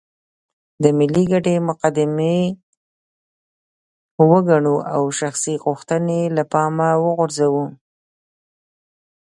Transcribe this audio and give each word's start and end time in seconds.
د 0.83 0.85
ملي 0.97 1.23
ګټې 1.31 1.55
مقدمې 1.69 2.37
وګڼو 4.29 4.75
او 4.93 5.03
شخصي 5.19 5.53
غوښتنې 5.63 6.21
له 6.35 6.43
پامه 6.51 6.89
وغورځوو. 7.03 7.65